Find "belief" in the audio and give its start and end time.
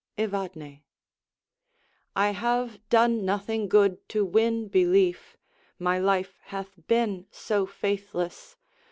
4.67-5.37